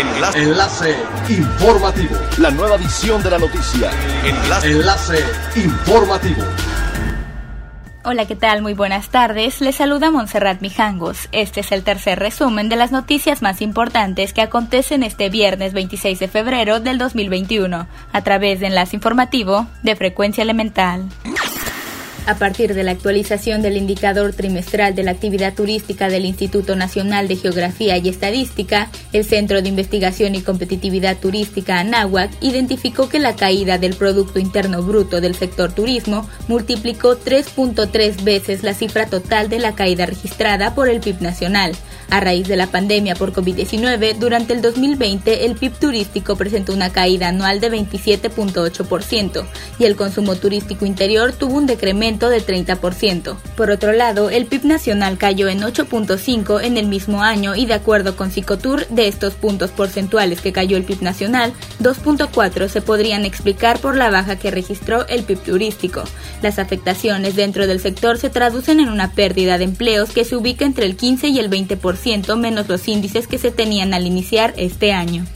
Enlace. 0.00 0.42
Enlace 0.42 0.96
informativo. 1.28 2.16
La 2.38 2.50
nueva 2.50 2.76
edición 2.76 3.22
de 3.22 3.30
la 3.30 3.38
noticia. 3.38 3.90
Enlace. 4.24 4.70
Enlace 4.70 5.24
informativo. 5.56 6.42
Hola, 8.02 8.24
¿qué 8.24 8.34
tal? 8.34 8.62
Muy 8.62 8.72
buenas 8.72 9.10
tardes. 9.10 9.60
Les 9.60 9.76
saluda 9.76 10.10
Montserrat 10.10 10.62
Mijangos. 10.62 11.28
Este 11.32 11.60
es 11.60 11.70
el 11.70 11.84
tercer 11.84 12.18
resumen 12.18 12.70
de 12.70 12.76
las 12.76 12.92
noticias 12.92 13.42
más 13.42 13.60
importantes 13.60 14.32
que 14.32 14.40
acontecen 14.40 15.02
este 15.02 15.28
viernes 15.28 15.74
26 15.74 16.18
de 16.18 16.28
febrero 16.28 16.80
del 16.80 16.96
2021 16.96 17.86
a 18.10 18.22
través 18.22 18.60
de 18.60 18.68
Enlace 18.68 18.96
Informativo 18.96 19.66
de 19.82 19.96
Frecuencia 19.96 20.40
Elemental. 20.40 21.10
A 22.26 22.36
partir 22.36 22.74
de 22.74 22.84
la 22.84 22.92
actualización 22.92 23.62
del 23.62 23.76
indicador 23.76 24.32
trimestral 24.32 24.94
de 24.94 25.02
la 25.02 25.10
actividad 25.10 25.54
turística 25.54 26.08
del 26.08 26.24
Instituto 26.24 26.76
Nacional 26.76 27.28
de 27.28 27.36
Geografía 27.36 27.96
y 27.96 28.08
Estadística, 28.08 28.90
el 29.12 29.24
Centro 29.24 29.62
de 29.62 29.68
Investigación 29.68 30.34
y 30.34 30.42
Competitividad 30.42 31.16
Turística 31.16 31.80
ANAHUAC 31.80 32.30
identificó 32.40 33.08
que 33.08 33.18
la 33.18 33.36
caída 33.36 33.78
del 33.78 33.96
Producto 33.96 34.38
Interno 34.38 34.82
Bruto 34.82 35.20
del 35.20 35.34
sector 35.34 35.72
turismo 35.72 36.28
multiplicó 36.46 37.18
3.3 37.18 38.22
veces 38.22 38.62
la 38.62 38.74
cifra 38.74 39.06
total 39.06 39.48
de 39.48 39.58
la 39.58 39.74
caída 39.74 40.06
registrada 40.06 40.74
por 40.74 40.88
el 40.88 41.00
PIB 41.00 41.22
nacional. 41.22 41.72
A 42.10 42.18
raíz 42.18 42.48
de 42.48 42.56
la 42.56 42.66
pandemia 42.66 43.14
por 43.14 43.32
COVID-19, 43.32 44.16
durante 44.18 44.52
el 44.52 44.62
2020 44.62 45.46
el 45.46 45.54
PIB 45.54 45.72
turístico 45.78 46.34
presentó 46.34 46.72
una 46.72 46.90
caída 46.90 47.28
anual 47.28 47.60
de 47.60 47.70
27.8% 47.70 49.44
y 49.78 49.84
el 49.84 49.94
consumo 49.94 50.34
turístico 50.34 50.86
interior 50.86 51.32
tuvo 51.32 51.56
un 51.56 51.66
decremento 51.66 52.28
de 52.28 52.44
30%. 52.44 53.36
Por 53.56 53.70
otro 53.70 53.92
lado, 53.92 54.28
el 54.28 54.46
PIB 54.46 54.64
nacional 54.64 55.18
cayó 55.18 55.48
en 55.48 55.60
8.5 55.60 56.64
en 56.64 56.78
el 56.78 56.86
mismo 56.86 57.22
año 57.22 57.54
y 57.54 57.66
de 57.66 57.74
acuerdo 57.74 58.16
con 58.16 58.32
Psicotour, 58.32 58.88
de 58.88 59.06
estos 59.06 59.34
puntos 59.34 59.70
porcentuales 59.70 60.40
que 60.40 60.52
cayó 60.52 60.76
el 60.76 60.84
PIB 60.84 61.02
nacional, 61.02 61.52
2.4 61.80 62.68
se 62.68 62.82
podrían 62.82 63.24
explicar 63.24 63.78
por 63.78 63.96
la 63.96 64.10
baja 64.10 64.34
que 64.34 64.50
registró 64.50 65.06
el 65.06 65.22
PIB 65.22 65.44
turístico. 65.44 66.02
Las 66.42 66.58
afectaciones 66.58 67.36
dentro 67.36 67.68
del 67.68 67.78
sector 67.78 68.18
se 68.18 68.30
traducen 68.30 68.80
en 68.80 68.88
una 68.88 69.12
pérdida 69.12 69.58
de 69.58 69.64
empleos 69.64 70.10
que 70.10 70.24
se 70.24 70.34
ubica 70.34 70.64
entre 70.64 70.86
el 70.86 70.96
15 70.96 71.28
y 71.28 71.38
el 71.38 71.48
20% 71.48 71.99
menos 72.36 72.68
los 72.68 72.88
índices 72.88 73.26
que 73.26 73.38
se 73.38 73.50
tenían 73.50 73.94
al 73.94 74.06
iniciar 74.06 74.54
este 74.56 74.92
año. 74.92 75.26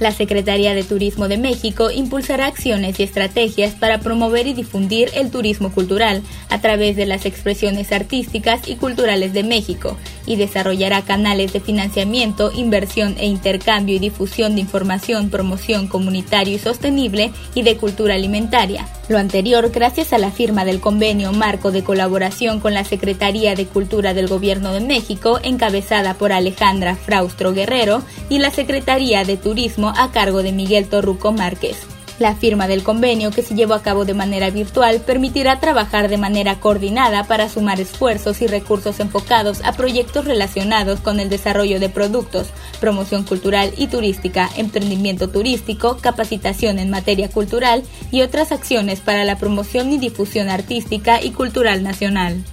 La 0.00 0.10
Secretaría 0.10 0.74
de 0.74 0.82
Turismo 0.82 1.28
de 1.28 1.38
México 1.38 1.90
impulsará 1.90 2.46
acciones 2.46 2.98
y 2.98 3.04
estrategias 3.04 3.74
para 3.74 4.00
promover 4.00 4.46
y 4.46 4.52
difundir 4.52 5.10
el 5.14 5.30
turismo 5.30 5.72
cultural 5.72 6.22
a 6.50 6.60
través 6.60 6.96
de 6.96 7.06
las 7.06 7.26
expresiones 7.26 7.92
artísticas 7.92 8.68
y 8.68 8.74
culturales 8.74 9.32
de 9.32 9.44
México 9.44 9.96
y 10.26 10.36
desarrollará 10.36 11.02
canales 11.02 11.52
de 11.52 11.60
financiamiento, 11.60 12.52
inversión 12.52 13.16
e 13.18 13.26
intercambio 13.26 13.96
y 13.96 13.98
difusión 13.98 14.54
de 14.54 14.60
información, 14.62 15.30
promoción 15.30 15.88
comunitario 15.88 16.56
y 16.56 16.58
sostenible 16.58 17.32
y 17.54 17.62
de 17.62 17.76
cultura 17.76 18.14
alimentaria. 18.14 18.88
Lo 19.08 19.18
anterior 19.18 19.70
gracias 19.70 20.12
a 20.12 20.18
la 20.18 20.30
firma 20.30 20.64
del 20.64 20.80
convenio 20.80 21.32
marco 21.32 21.70
de 21.70 21.84
colaboración 21.84 22.60
con 22.60 22.72
la 22.74 22.84
Secretaría 22.84 23.54
de 23.54 23.66
Cultura 23.66 24.14
del 24.14 24.28
Gobierno 24.28 24.72
de 24.72 24.80
México, 24.80 25.40
encabezada 25.42 26.14
por 26.14 26.32
Alejandra 26.32 26.96
Fraustro 26.96 27.52
Guerrero, 27.52 28.02
y 28.28 28.38
la 28.38 28.50
Secretaría 28.50 29.24
de 29.24 29.36
Turismo 29.36 29.92
a 29.96 30.10
cargo 30.10 30.42
de 30.42 30.52
Miguel 30.52 30.88
Torruco 30.88 31.32
Márquez. 31.32 31.93
La 32.18 32.36
firma 32.36 32.68
del 32.68 32.84
convenio, 32.84 33.32
que 33.32 33.42
se 33.42 33.56
llevó 33.56 33.74
a 33.74 33.82
cabo 33.82 34.04
de 34.04 34.14
manera 34.14 34.50
virtual, 34.50 35.00
permitirá 35.00 35.58
trabajar 35.58 36.08
de 36.08 36.16
manera 36.16 36.60
coordinada 36.60 37.24
para 37.24 37.48
sumar 37.48 37.80
esfuerzos 37.80 38.40
y 38.40 38.46
recursos 38.46 39.00
enfocados 39.00 39.60
a 39.64 39.72
proyectos 39.72 40.24
relacionados 40.24 41.00
con 41.00 41.18
el 41.18 41.28
desarrollo 41.28 41.80
de 41.80 41.88
productos, 41.88 42.48
promoción 42.78 43.24
cultural 43.24 43.72
y 43.76 43.88
turística, 43.88 44.48
emprendimiento 44.56 45.28
turístico, 45.28 45.98
capacitación 46.00 46.78
en 46.78 46.90
materia 46.90 47.28
cultural 47.28 47.82
y 48.12 48.22
otras 48.22 48.52
acciones 48.52 49.00
para 49.00 49.24
la 49.24 49.36
promoción 49.36 49.92
y 49.92 49.98
difusión 49.98 50.50
artística 50.50 51.20
y 51.20 51.30
cultural 51.30 51.82
nacional. 51.82 52.44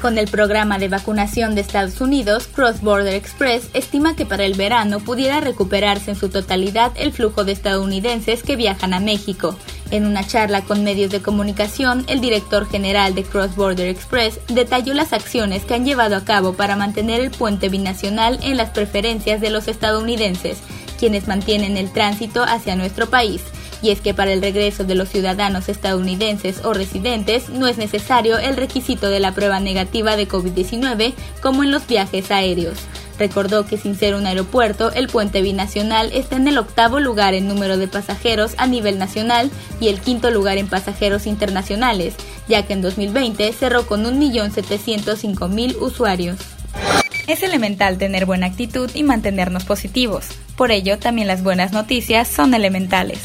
Con 0.00 0.16
el 0.16 0.28
programa 0.28 0.78
de 0.78 0.88
vacunación 0.88 1.54
de 1.54 1.60
Estados 1.60 2.00
Unidos, 2.00 2.48
Cross 2.48 2.80
Border 2.80 3.14
Express 3.14 3.68
estima 3.74 4.16
que 4.16 4.24
para 4.24 4.44
el 4.44 4.54
verano 4.54 5.00
pudiera 5.00 5.40
recuperarse 5.40 6.12
en 6.12 6.16
su 6.16 6.30
totalidad 6.30 6.92
el 6.94 7.12
flujo 7.12 7.44
de 7.44 7.52
estadounidenses 7.52 8.42
que 8.42 8.56
viajan 8.56 8.94
a 8.94 9.00
México. 9.00 9.54
En 9.90 10.06
una 10.06 10.26
charla 10.26 10.62
con 10.62 10.84
medios 10.84 11.10
de 11.10 11.20
comunicación, 11.20 12.06
el 12.08 12.22
director 12.22 12.66
general 12.66 13.14
de 13.14 13.24
Cross 13.24 13.56
Border 13.56 13.88
Express 13.88 14.40
detalló 14.48 14.94
las 14.94 15.12
acciones 15.12 15.66
que 15.66 15.74
han 15.74 15.84
llevado 15.84 16.16
a 16.16 16.24
cabo 16.24 16.54
para 16.54 16.76
mantener 16.76 17.20
el 17.20 17.30
puente 17.30 17.68
binacional 17.68 18.38
en 18.42 18.56
las 18.56 18.70
preferencias 18.70 19.42
de 19.42 19.50
los 19.50 19.68
estadounidenses, 19.68 20.58
quienes 20.98 21.28
mantienen 21.28 21.76
el 21.76 21.92
tránsito 21.92 22.42
hacia 22.42 22.74
nuestro 22.74 23.10
país 23.10 23.42
y 23.82 23.90
es 23.90 24.00
que 24.00 24.14
para 24.14 24.32
el 24.32 24.42
regreso 24.42 24.84
de 24.84 24.94
los 24.94 25.08
ciudadanos 25.08 25.68
estadounidenses 25.68 26.64
o 26.64 26.72
residentes 26.72 27.48
no 27.48 27.66
es 27.66 27.78
necesario 27.78 28.38
el 28.38 28.56
requisito 28.56 29.08
de 29.08 29.20
la 29.20 29.32
prueba 29.32 29.60
negativa 29.60 30.16
de 30.16 30.28
COVID-19 30.28 31.14
como 31.42 31.62
en 31.62 31.70
los 31.70 31.86
viajes 31.86 32.30
aéreos. 32.30 32.78
Recordó 33.18 33.66
que 33.66 33.76
sin 33.76 33.96
ser 33.96 34.14
un 34.14 34.24
aeropuerto, 34.24 34.92
el 34.92 35.08
puente 35.08 35.42
binacional 35.42 36.10
está 36.14 36.36
en 36.36 36.48
el 36.48 36.56
octavo 36.56 37.00
lugar 37.00 37.34
en 37.34 37.48
número 37.48 37.76
de 37.76 37.86
pasajeros 37.86 38.54
a 38.56 38.66
nivel 38.66 38.98
nacional 38.98 39.50
y 39.78 39.88
el 39.88 40.00
quinto 40.00 40.30
lugar 40.30 40.56
en 40.56 40.68
pasajeros 40.68 41.26
internacionales, 41.26 42.14
ya 42.48 42.66
que 42.66 42.72
en 42.72 42.80
2020 42.80 43.52
cerró 43.52 43.86
con 43.86 44.04
1.705.000 44.04 45.76
usuarios. 45.82 46.38
Es 47.26 47.42
elemental 47.42 47.98
tener 47.98 48.24
buena 48.24 48.46
actitud 48.46 48.90
y 48.94 49.02
mantenernos 49.02 49.64
positivos. 49.64 50.28
Por 50.56 50.72
ello, 50.72 50.98
también 50.98 51.28
las 51.28 51.42
buenas 51.42 51.72
noticias 51.72 52.26
son 52.26 52.54
elementales. 52.54 53.20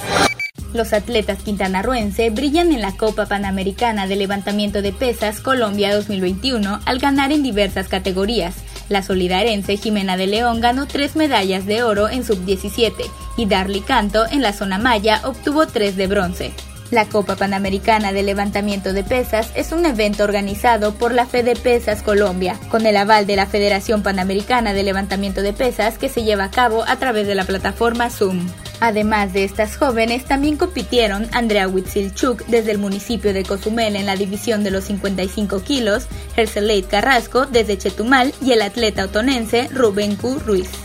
Los 0.75 0.91
atletas 0.91 1.37
quintanarruense 1.41 2.29
brillan 2.31 2.73
en 2.73 2.81
la 2.81 2.91
Copa 2.91 3.27
Panamericana 3.27 4.07
de 4.07 4.17
Levantamiento 4.17 4.81
de 4.81 4.91
Pesas 4.91 5.39
Colombia 5.39 5.95
2021 5.95 6.81
al 6.85 6.99
ganar 6.99 7.31
en 7.31 7.43
diversas 7.43 7.87
categorías. 7.87 8.55
La 8.89 9.01
solidarense 9.01 9.77
Jimena 9.77 10.17
de 10.17 10.27
León 10.27 10.59
ganó 10.59 10.85
tres 10.85 11.15
medallas 11.15 11.65
de 11.65 11.81
oro 11.83 12.09
en 12.09 12.25
sub-17 12.25 12.91
y 13.37 13.45
Darly 13.45 13.79
Canto 13.79 14.25
en 14.29 14.41
la 14.41 14.51
zona 14.51 14.77
maya 14.77 15.21
obtuvo 15.23 15.65
tres 15.65 15.95
de 15.95 16.07
bronce. 16.07 16.51
La 16.91 17.05
Copa 17.05 17.37
Panamericana 17.37 18.11
de 18.11 18.23
Levantamiento 18.23 18.91
de 18.91 19.05
Pesas 19.05 19.51
es 19.55 19.71
un 19.71 19.85
evento 19.85 20.25
organizado 20.25 20.93
por 20.93 21.13
la 21.13 21.25
Fede 21.25 21.55
Pesas 21.55 22.01
Colombia, 22.01 22.59
con 22.67 22.85
el 22.85 22.97
aval 22.97 23.25
de 23.25 23.37
la 23.37 23.45
Federación 23.45 24.03
Panamericana 24.03 24.73
de 24.73 24.83
Levantamiento 24.83 25.41
de 25.41 25.53
Pesas 25.53 25.97
que 25.97 26.09
se 26.09 26.25
lleva 26.25 26.43
a 26.43 26.51
cabo 26.51 26.83
a 26.85 26.97
través 26.97 27.27
de 27.27 27.35
la 27.35 27.45
plataforma 27.45 28.09
Zoom. 28.09 28.45
Además 28.79 29.33
de 29.33 29.43
estas 29.43 29.77
jóvenes, 29.77 30.25
también 30.25 30.57
compitieron 30.57 31.27
Andrea 31.31 31.67
Huitzilchuk 31.67 32.45
desde 32.47 32.71
el 32.71 32.77
municipio 32.77 33.33
de 33.33 33.43
Cozumel 33.43 33.95
en 33.95 34.05
la 34.05 34.15
división 34.15 34.63
de 34.63 34.71
los 34.71 34.85
55 34.85 35.61
kilos, 35.63 36.07
Herceleit 36.35 36.87
Carrasco 36.87 37.45
desde 37.45 37.77
Chetumal 37.77 38.33
y 38.41 38.51
el 38.51 38.61
atleta 38.61 39.05
otonense 39.05 39.69
Rubén 39.71 40.15
Q. 40.15 40.39
Ruiz. 40.45 40.84